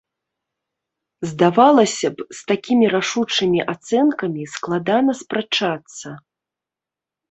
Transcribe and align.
Здавалася 1.31 2.07
б, 2.15 2.27
з 2.39 2.49
такімі 2.53 2.85
рашучымі 2.95 3.59
ацэнкамі 3.77 4.51
складана 4.59 5.11
спрачацца. 5.25 6.21